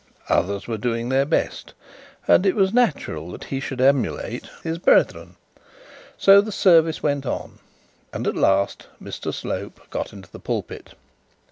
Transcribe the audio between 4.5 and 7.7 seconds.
his brethren. So the service went on,